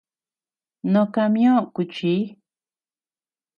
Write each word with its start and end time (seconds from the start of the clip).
No 0.93 1.03
camión 1.15 1.63
kuchi. 1.75 2.15